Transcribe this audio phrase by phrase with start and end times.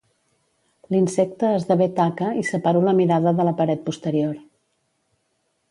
[0.95, 4.35] L'insecte esdevé taca i separo la mirada de la paret posterior.